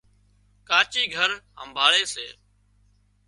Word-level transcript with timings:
ڪاچِي 0.69 1.03
گھر 1.15 1.31
همڀاۯي 1.59 2.03
سي 2.13 2.27